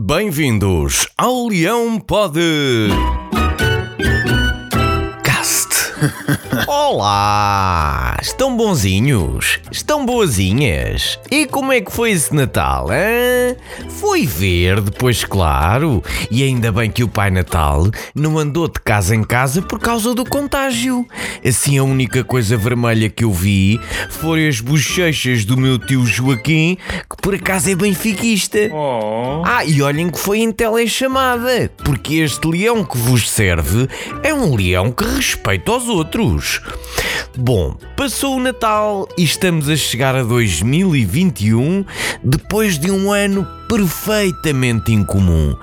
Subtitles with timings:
[0.00, 2.38] Bem-vindos ao Leão Pod.
[6.68, 8.16] Olá!
[8.22, 9.58] Estão bonzinhos?
[9.70, 11.18] Estão boazinhas?
[11.30, 13.56] E como é que foi esse Natal, hein?
[13.88, 16.02] Foi verde, pois claro.
[16.30, 20.14] E ainda bem que o Pai Natal não andou de casa em casa por causa
[20.14, 21.06] do contágio.
[21.44, 26.76] Assim, a única coisa vermelha que eu vi foram as bochechas do meu tio Joaquim,
[27.10, 28.58] que por acaso é benfiquista.
[29.44, 33.88] Ah, e olhem que foi em telechamada, porque este leão que vos serve
[34.22, 36.60] é um leão que respeita os outros.
[37.36, 41.84] Bom, passou o Natal e estamos a chegar a 2021
[42.22, 45.54] depois de um ano perfeitamente incomum.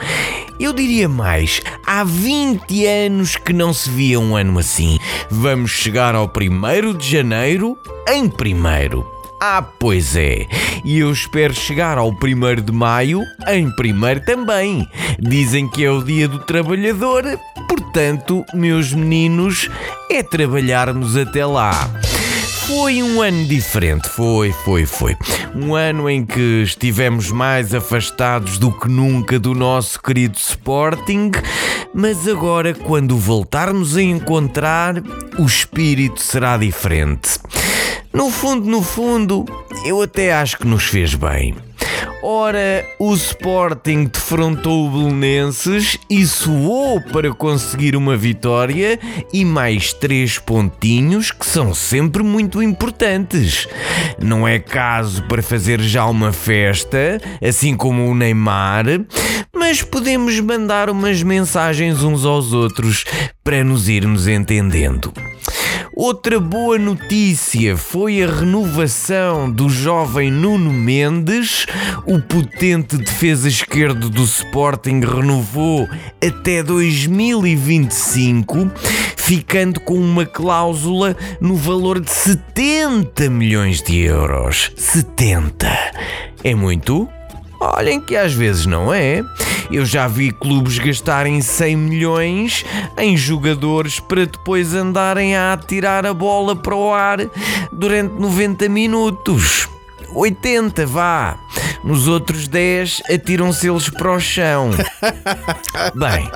[0.59, 4.97] Eu diria mais, há 20 anos que não se via um ano assim.
[5.29, 9.14] Vamos chegar ao 1 de janeiro em primeiro.
[9.41, 10.47] Ah, pois é.
[10.83, 14.87] E eu espero chegar ao 1 de maio em primeiro também.
[15.19, 17.23] Dizem que é o dia do trabalhador,
[17.67, 19.69] portanto, meus meninos,
[20.09, 21.89] é trabalharmos até lá.
[22.67, 25.15] Foi um ano diferente, foi, foi, foi.
[25.53, 31.29] Um ano em que estivemos mais afastados do que nunca do nosso querido Sporting,
[31.93, 34.95] mas agora, quando voltarmos a encontrar,
[35.37, 37.39] o espírito será diferente.
[38.15, 39.43] No fundo, no fundo,
[39.83, 41.53] eu até acho que nos fez bem.
[42.23, 48.97] Ora, o Sporting defrontou o Belenenses e suou para conseguir uma vitória
[49.33, 53.67] e mais três pontinhos que são sempre muito importantes.
[54.17, 58.85] Não é caso para fazer já uma festa, assim como o Neymar,
[59.53, 63.03] mas podemos mandar umas mensagens uns aos outros
[63.43, 65.11] para nos irmos entendendo.
[65.95, 71.65] Outra boa notícia foi a renovação do jovem Nuno Mendes.
[72.05, 75.87] O potente defesa esquerdo do Sporting renovou
[76.21, 78.69] até 2025,
[79.15, 84.73] ficando com uma cláusula no valor de 70 milhões de euros.
[84.75, 85.65] 70.
[86.43, 87.07] É muito?
[87.61, 89.23] Olhem que às vezes não é.
[89.71, 92.65] Eu já vi clubes gastarem 100 milhões
[92.97, 97.19] em jogadores para depois andarem a atirar a bola para o ar
[97.71, 99.67] durante 90 minutos.
[100.13, 101.37] 80, vá.
[101.85, 104.71] Nos outros 10 atiram-se eles para o chão.
[105.93, 106.27] Bem,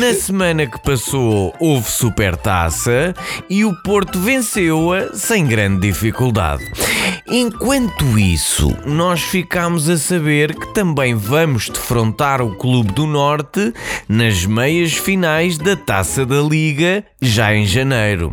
[0.00, 3.14] na semana que passou houve supertaça
[3.48, 6.64] e o Porto venceu-a sem grande dificuldade.
[7.28, 13.72] Enquanto isso, nós ficámos a saber que também vamos defrontar o Clube do Norte
[14.08, 18.32] nas meias finais da Taça da Liga, já em janeiro.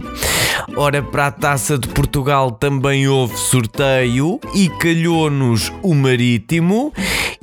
[0.75, 6.93] Ora, para a Taça de Portugal também houve sorteio e calhou-nos o Marítimo.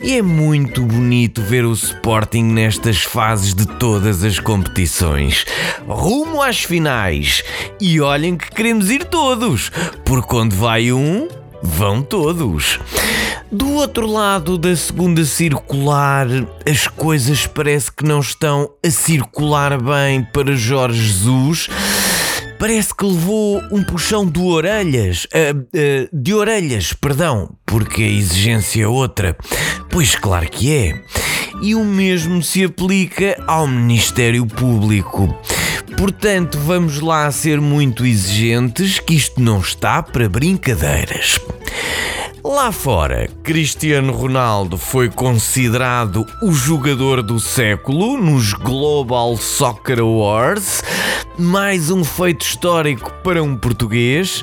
[0.02, 5.44] E é muito bonito ver o Sporting nestas fases de todas as competições.
[5.86, 7.44] Rumo às finais.
[7.80, 9.70] E olhem que queremos ir todos,
[10.04, 11.28] porque onde vai um,
[11.62, 12.80] vão todos.
[13.52, 16.26] Do outro lado da segunda circular,
[16.64, 21.68] as coisas parece que não estão a circular bem para Jorge Jesus.
[22.60, 28.82] Parece que levou um puxão de orelhas, uh, uh, de orelhas, perdão, porque a exigência
[28.82, 29.34] é outra.
[29.88, 31.02] Pois claro que é.
[31.62, 35.34] E o mesmo se aplica ao Ministério Público.
[35.96, 41.40] Portanto, vamos lá ser muito exigentes, que isto não está para brincadeiras.
[42.42, 50.82] Lá fora, Cristiano Ronaldo foi considerado o jogador do século nos Global Soccer Awards,
[51.38, 54.42] mais um feito histórico para um português,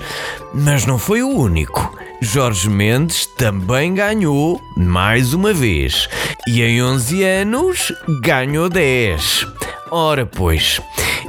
[0.54, 1.98] mas não foi o único.
[2.22, 6.08] Jorge Mendes também ganhou mais uma vez
[6.48, 7.92] e em 11 anos
[8.22, 9.48] ganhou 10.
[9.90, 10.80] Ora, pois,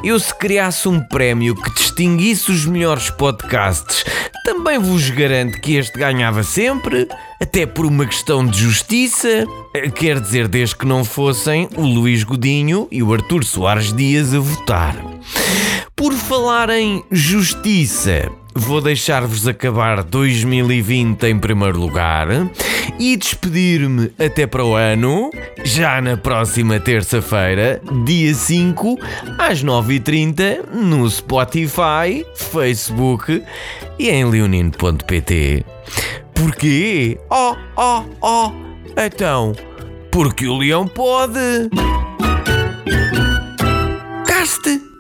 [0.03, 4.05] eu se criasse um prémio que distinguisse os melhores podcasts,
[4.45, 7.09] também vos garanto que este ganhava sempre,
[7.41, 9.47] até por uma questão de justiça.
[9.95, 14.39] Quer dizer, desde que não fossem o Luís Godinho e o Artur Soares Dias a
[14.39, 14.97] votar.
[15.95, 22.29] Por falar em justiça, vou deixar-vos acabar 2020 em primeiro lugar
[22.99, 25.31] e despedir-me até para o ano,
[25.65, 28.99] já na próxima terça-feira, dia 5,
[29.39, 33.43] às 9h30, no Spotify, Facebook
[33.99, 35.65] e em leonino.pt.
[36.35, 37.19] Porquê?
[37.31, 38.53] Oh, oh, oh!
[38.97, 39.55] Então,
[40.11, 41.71] porque o leão pode.
[44.27, 44.98] Caste!